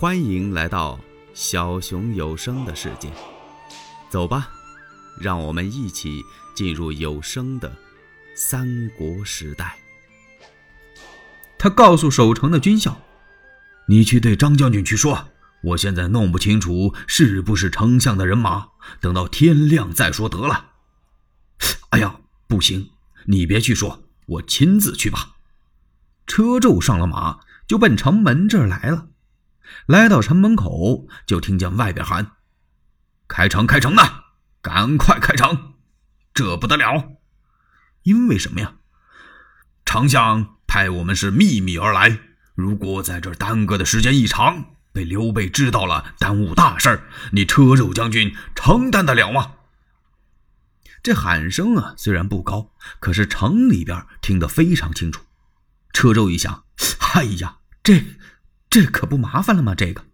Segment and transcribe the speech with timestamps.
[0.00, 0.98] 欢迎来到
[1.34, 3.12] 小熊有声的世界，
[4.08, 4.48] 走吧，
[5.20, 6.24] 让我们一起
[6.54, 7.70] 进入有声的
[8.34, 9.76] 三国时代。
[11.58, 12.98] 他告诉守城的军校
[13.88, 15.28] ：“你去对张将军去说，
[15.64, 18.68] 我现在弄不清楚是不是丞相的人马，
[19.02, 20.70] 等到天亮再说得了。”
[21.90, 22.88] 哎呀，不行，
[23.26, 25.32] 你别去说，我亲自去吧。
[26.26, 29.08] 车胄上了马，就奔城门这儿来了。
[29.86, 32.32] 来到城门口，就听见外边喊
[33.28, 34.02] ：“开城，开城呢！
[34.62, 35.74] 赶快开城！
[36.34, 37.12] 这不得了，
[38.02, 38.74] 因为什么呀？
[39.84, 42.18] 丞相派我们是秘密而来，
[42.54, 47.02] 如果在这耽搁的时间一长，被刘备知道了，耽误大事
[47.32, 49.54] 你车肉将军承担得了吗？”
[51.02, 55.24] 这喊声啊，虽然不高，可是城里边听得非常清楚。
[55.92, 56.64] 车胄一想
[57.14, 58.04] ：“哎呀，这……”
[58.70, 59.74] 这可不麻烦了吗？
[59.74, 60.04] 这个，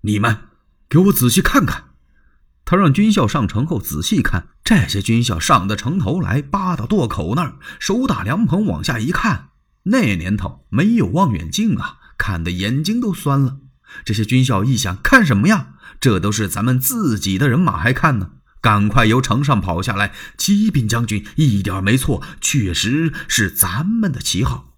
[0.00, 0.48] 你们
[0.88, 1.90] 给我仔细看看。
[2.64, 4.48] 他让军校上城后仔细看。
[4.64, 9.50] 这些军校上到城头来，扒到垛口那儿，手打凉棚往下一看，
[9.82, 13.58] 那年头没有望远镜啊，看的眼睛都酸了。
[14.06, 15.74] 这些军校一想，看什么呀？
[16.00, 18.30] 这都是咱们自己的人马，还看呢？
[18.62, 20.14] 赶快由城上跑下来！
[20.38, 24.72] 骑兵将军一点没错，确实是咱们的旗号。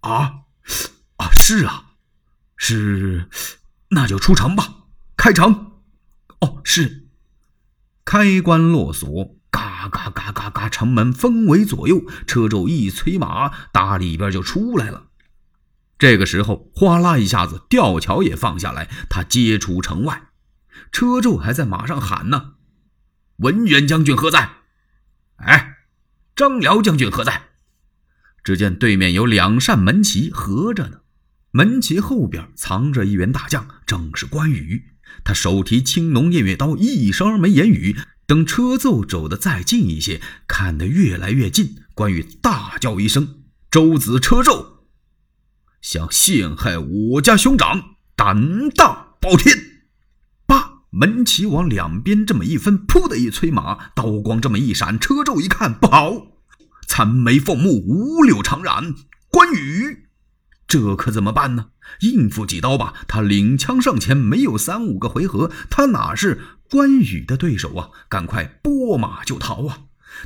[0.00, 0.40] 啊，
[1.16, 1.92] 啊，是啊。
[2.56, 3.28] 是，
[3.88, 5.72] 那就出城吧，开城。
[6.40, 7.08] 哦，是。
[8.04, 12.04] 开关落锁，嘎嘎嘎嘎嘎，城门分为左右。
[12.26, 15.06] 车胄一催马，打里边就出来了。
[15.98, 20.28] 这个时候，哗啦一下子，吊桥也放下来，他接出城外。
[20.92, 22.54] 车胄还在马上喊呢
[23.38, 24.50] ：“文远将军何在？”
[25.36, 25.78] 哎，
[26.36, 27.48] 张辽将军何在？
[28.42, 31.00] 只见对面有两扇门旗合着呢。
[31.56, 34.86] 门旗后边藏着一员大将，正是关羽。
[35.22, 37.96] 他手提青龙偃月刀，一声没言语。
[38.26, 44.66] 等车奏走得再近一些，看得越来越近，关羽大叫一声：“周子车胄，
[45.80, 49.56] 想陷害我家兄长，胆大包天！”
[50.48, 56.26] 叭，门旗往两边这么一分，噗的一催马，刀光这么一闪，车胄一看不好，
[56.88, 58.96] 残眉凤目，五柳长髯，
[59.30, 60.03] 关羽。
[60.66, 61.66] 这可怎么办呢？
[62.00, 62.94] 应付几刀吧。
[63.06, 67.90] 他领枪上前，没有三五个回合，他哪是关羽的对手啊？
[68.08, 69.78] 赶快拨马就逃啊！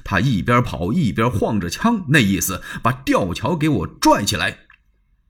[0.04, 4.60] 他一边跑一边晃着枪，那意思把吊桥给我拽起来。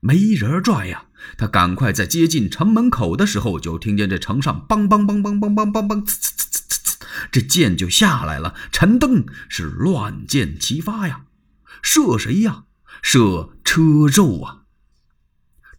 [0.01, 1.05] 没人拽呀！
[1.37, 6.95] 他赶快在接近城门口的时候，就听见这城上梆梆梆梆梆梆梆梆，呲呲呲呲呲，
[7.31, 8.55] 这箭就下来了。
[8.71, 11.23] 陈登是乱箭齐发呀，
[11.81, 12.63] 射谁呀？
[13.01, 14.58] 射车胄啊！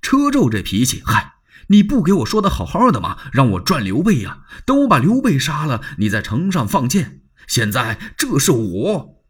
[0.03, 1.35] 车胄这脾气，嗨，
[1.69, 3.19] 你不给我说的好好的吗？
[3.33, 4.45] 让我赚刘备呀！
[4.65, 7.23] 等我把刘备杀了，你在城上放箭。
[7.47, 9.25] 现在这是我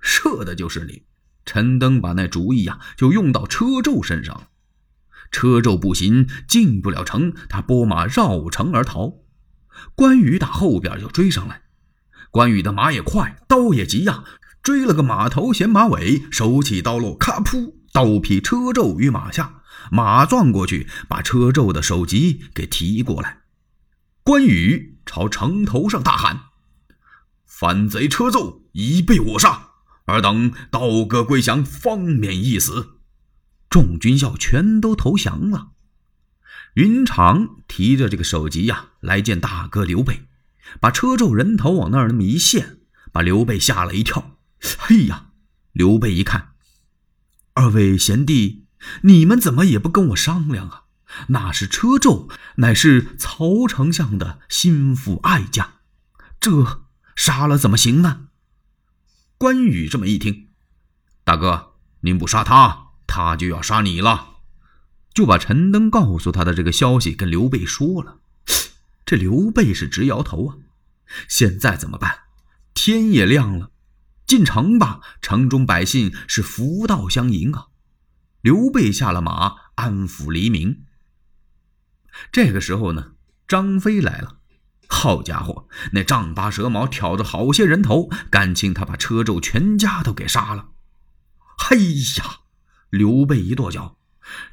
[0.00, 1.04] 射的，就是你。
[1.44, 4.48] 陈登把那主意呀，就用到车胄身上了。
[5.30, 9.14] 车胄不行，进不了城，他拨马绕城而逃。
[9.94, 11.62] 关羽打后边就追上来，
[12.30, 14.24] 关羽的马也快，刀也急呀，
[14.62, 19.55] 追了个马头衔马尾，手起刀落，咔噗，刀劈车胄于马下。
[19.90, 23.42] 马撞过去，把车胄的首级给提过来。
[24.22, 26.46] 关羽朝城头上大喊
[27.46, 29.70] ：“反贼车胄已被我杀，
[30.06, 32.98] 尔等倒戈归降，方免一死。”
[33.70, 35.68] 众军校全都投降了。
[36.74, 40.22] 云长提着这个首级呀，来见大哥刘备，
[40.80, 42.78] 把车胄人头往那儿那么一献，
[43.12, 44.38] 把刘备吓了一跳。
[44.60, 45.28] 嘿呀！
[45.72, 46.52] 刘备一看，
[47.52, 48.65] 二位贤弟。
[49.02, 50.82] 你们怎么也不跟我商量啊？
[51.28, 55.74] 那是车胄，乃是曹丞相的心腹爱将，
[56.40, 56.82] 这
[57.14, 58.26] 杀了怎么行呢？
[59.38, 60.48] 关羽这么一听，
[61.24, 64.38] 大哥，您不杀他，他就要杀你了，
[65.14, 68.18] 就把陈登告诉他的这个消息跟刘备说了。
[69.06, 70.56] 这刘备是直摇头啊！
[71.28, 72.20] 现在怎么办？
[72.74, 73.70] 天也亮了，
[74.26, 75.00] 进城吧！
[75.22, 77.68] 城中百姓是福道相迎啊！
[78.46, 80.84] 刘备下了马，安抚黎民。
[82.30, 83.14] 这个时候呢，
[83.48, 84.36] 张飞来了。
[84.86, 90.68] 好家伙，那丈八蛇矛挑着好些人头，感情他把车胄全家都给杀了。
[91.58, 92.42] 嘿呀！
[92.88, 93.96] 刘备一跺脚，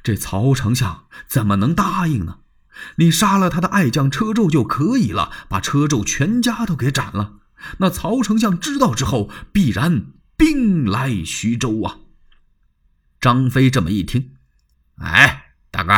[0.02, 2.38] 这曹丞相怎么能答应呢？
[2.96, 7.34] 你杀了他的爱将车胄就可以了，把车胄全家都给斩了。
[7.78, 10.06] 那曹丞相知道之后，必然
[10.36, 11.98] 兵来徐州啊！
[13.24, 14.32] 张飞这么一听，
[14.98, 15.94] 哎，大哥，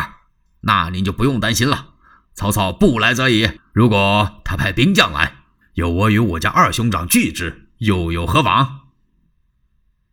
[0.60, 1.94] 那您就不用担心了。
[2.34, 5.38] 曹操不来则已，如果他派兵将来，
[5.74, 8.82] 有我与我家二兄长拒之，又有何妨？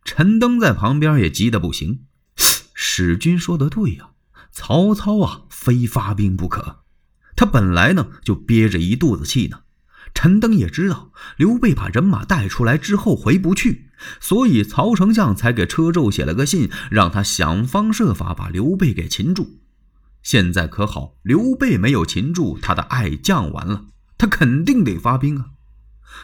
[0.04, 2.00] 陈登在旁边也急得不行。
[2.74, 4.08] 史君说的对呀，
[4.50, 6.82] 曹操啊，非发兵不可。
[7.36, 9.60] 他本来呢就憋着一肚子气呢。
[10.14, 13.90] 陈登也知道刘备把人马带出来之后回不去，
[14.20, 19.60] 所以曹丞相才给车胄写了个信，让他想方设法把刘备给擒住。
[20.22, 23.86] 现在可好，刘备没有擒住他的爱将，完了，
[24.16, 25.50] 他肯定得发兵啊。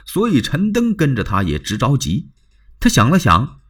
[0.05, 2.31] 所以陈登跟着他也直着急。
[2.79, 3.61] 他想了想，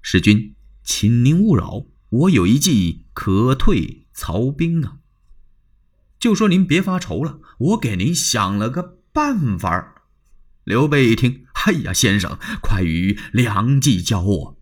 [0.00, 4.96] 使君，请您勿扰，我有一计可退曹兵啊。
[6.18, 8.98] 就说您别发愁了，我给您想了个。
[9.14, 10.06] 办法
[10.64, 14.58] 刘备一听，哎呀，先生，快与良计教我。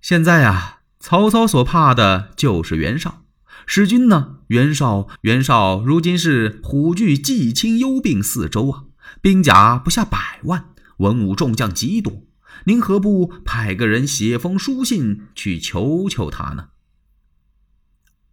[0.00, 3.24] 现在啊，曹操所怕的就是袁绍。
[3.66, 8.84] 使君呢，袁绍，袁绍如今是虎踞冀青幽并四周啊，
[9.20, 12.22] 兵甲不下百万，文武众将极多。
[12.64, 16.68] 您何不派个人写封书信去求求他呢？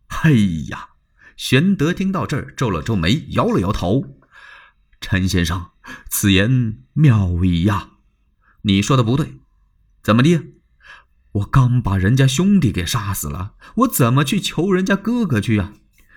[0.07, 0.31] 哎
[0.69, 0.89] 呀，
[1.35, 4.19] 玄德听到这儿，皱了皱眉，摇了摇头。
[5.03, 5.65] 陈先生，
[6.09, 7.89] 此言妙矣呀！
[8.61, 9.33] 你说的不对，
[10.01, 10.39] 怎么的？
[11.33, 15.73] 我刚把人家兄弟给杀死了，我怎么去求人家哥哥去呀？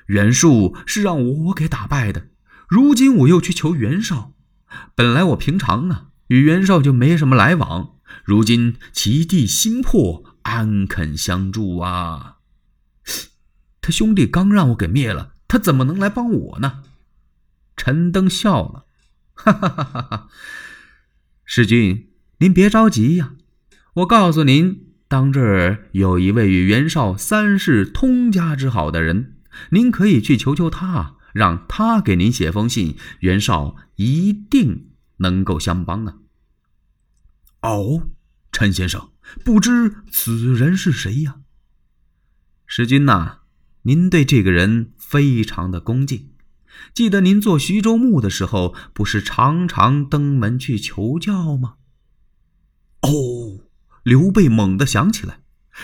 [0.06, 2.28] 袁术是让我给打败的，
[2.68, 4.32] 如今我又去求袁绍。
[4.94, 12.36] 本来我平常啊与袁绍就没什么来往，如今其地心破，安肯相助啊？
[13.80, 16.84] 他兄弟刚让我给灭了，他怎么能来帮我呢？
[17.86, 18.84] 陈登笑了，
[19.32, 20.28] 哈 哈哈哈哈！
[21.44, 23.34] 世君，您别着急呀，
[23.94, 29.36] 我告诉您，当这儿有一位与袁绍三世通家之好的人，
[29.70, 34.88] 您可以去求求他，让他给您写封信，袁绍一定
[35.18, 36.16] 能够相帮啊。
[37.62, 38.08] 哦，
[38.50, 39.10] 陈先生，
[39.44, 41.36] 不知此人是谁呀？
[42.66, 43.42] 世君呐，
[43.82, 46.30] 您对这个人非常的恭敬。
[46.94, 51.74] 记得您做徐州牧的时候，不是常常登门去求教吗？
[53.02, 53.60] 哦，
[54.02, 55.40] 刘备猛地想起来，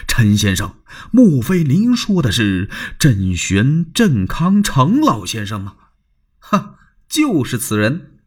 [0.09, 0.77] 陈先生，
[1.11, 5.77] 莫非您说的是郑玄、郑康成老先生吗？
[6.39, 6.77] 哈，
[7.09, 8.19] 就是此人。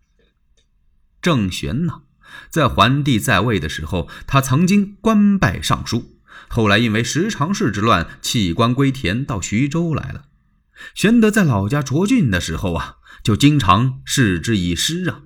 [1.22, 2.04] 郑玄呐，
[2.50, 10.26] 在桓帝在位的时候，他曾经官拜尚书，后来因为十常侍之乱，弃官归田，到徐州来了。
[10.94, 15.24] 玄德在老家涿郡的时候啊，就经常视之以师啊。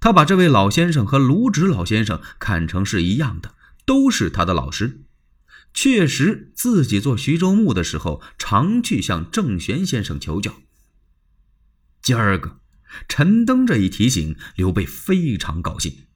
[0.00, 3.54] 他把这位老先生和卢植老先生看成是一样的，
[3.84, 5.02] 都是他的老师。
[5.72, 10.54] 确实，自己做徐州牧的时候，常去向郑玄先生求教。
[12.00, 12.60] 今儿个，
[13.08, 16.06] 陈登这一提醒，刘备非常高兴，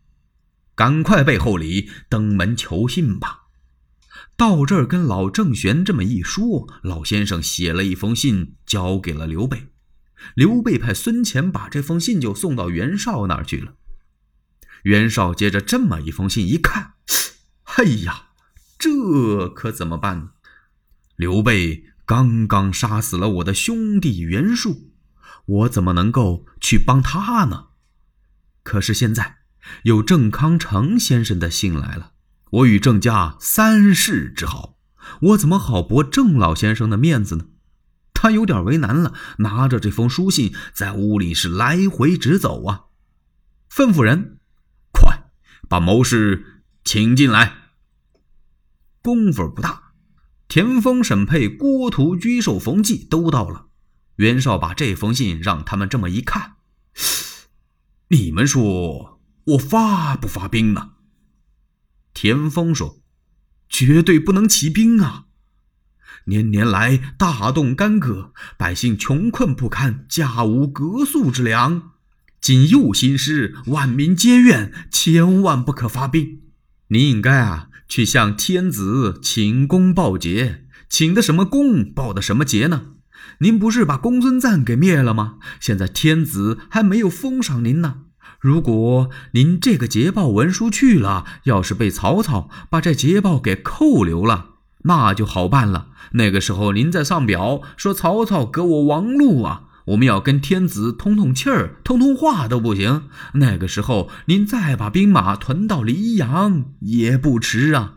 [0.74, 3.39] 赶快备厚礼，登门求信吧。
[4.40, 9.66] 到这儿跟老郑玄这么一说，老先生写了一封信交给了刘备，
[10.34, 13.74] 刘备派孙乾把这封信就送到袁绍那儿去了。
[14.84, 16.94] 袁绍接着这么一封信一看，
[17.64, 18.28] 哎呀，
[18.78, 20.30] 这可怎么办呢？
[21.16, 24.90] 刘备刚刚杀死了我的兄弟袁术，
[25.44, 27.66] 我怎么能够去帮他呢？
[28.62, 29.40] 可是现在
[29.82, 32.12] 有郑康成先生的信来了。
[32.50, 34.76] 我与郑家三世之好，
[35.20, 37.46] 我怎么好驳郑老先生的面子呢？
[38.12, 42.86] 他有点为难了，拿着这封书信在屋里是来回直走啊，
[43.70, 44.38] 吩咐人，
[44.92, 45.30] 快
[45.68, 47.54] 把谋士请进来。
[49.00, 49.92] 功夫不大，
[50.48, 53.68] 田丰、沈佩、郭图、居寿、冯骥都到了。
[54.16, 56.56] 袁绍把这封信让他们这么一看，
[58.08, 60.90] 你们说我发不发兵呢？
[62.12, 63.00] 田丰说
[63.68, 65.26] ：“绝对不能起兵啊！
[66.26, 71.92] 年年来大动干戈，百姓穷困不堪，家无隔宿之粮。
[72.40, 76.40] 今又兴师，万民皆怨，千万不可发兵。
[76.88, 80.66] 你应该啊，去向天子请功报捷。
[80.88, 82.94] 请的什么功，报的什么捷呢？
[83.38, 85.38] 您不是把公孙瓒给灭了吗？
[85.60, 88.02] 现在天子还没有封赏您呢。”
[88.40, 94.54] 如果您这个捷报文书去了，要是被曹操把这捷报给扣留了，
[94.84, 95.88] 那就好办了。
[96.12, 103.08] 那个时候您再上表说曹操革我王禄啊，我们要跟天子通通气儿、通通话都不行。
[103.34, 107.96] 那个时候您再把兵马屯到黎阳也不迟啊。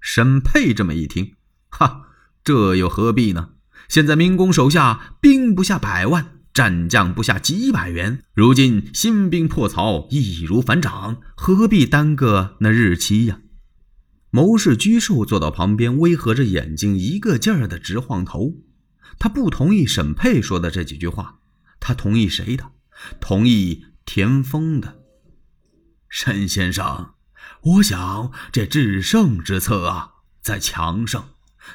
[0.00, 1.34] 沈佩这么一听，
[1.68, 2.06] 哈，
[2.42, 3.50] 这又何必呢？
[3.86, 13.38] 现在明公手下兵不下百万，战将不下几百员，如今新兵破曹，易如反掌，何必耽搁那日期呀？
[14.30, 18.54] 谋士居寿坐到旁边，微合着眼睛，一个劲儿的直晃头。
[19.20, 21.38] 他不同意沈佩说的这几句话，
[21.78, 22.72] 他同意谁的？
[23.20, 24.98] 同意田丰的。
[26.08, 27.10] 沈先生，
[27.62, 31.22] 我想这制胜之策啊，在强盛。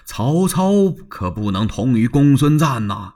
[0.04, 3.14] 曹操可不能同于公孙瓒呐！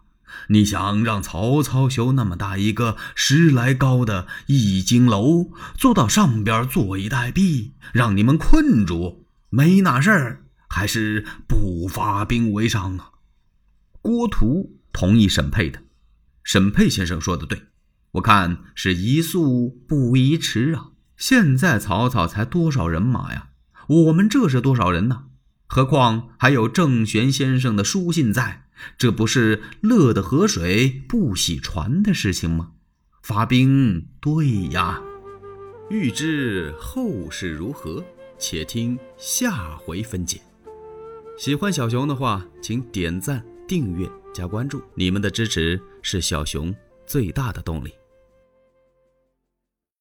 [0.50, 13.12] 你想让曹操修那么大一个十来高的易经楼，坐到上边坐以待毙，让你们困住，没那事儿，还是不发兵为上啊？
[14.01, 15.82] 郭图同意沈佩的，
[16.44, 17.63] 沈佩先生说的对，
[18.13, 20.91] 我看是宜速不宜迟啊！
[21.17, 23.50] 现在曹操才多少人马呀？
[23.88, 25.25] 我们这是多少人呢？
[25.67, 32.71] 何况还有郑玄先生的书信在，这不是乐得河水不洗船的事情吗？
[33.21, 35.01] 发兵对呀。
[35.89, 38.03] 欲知后事如何，
[38.39, 40.41] 且听下回分解。
[41.38, 46.74] 喜欢小熊的话，请点赞、订阅、加关注，你们的支持是小熊
[47.05, 47.91] 最大的动力。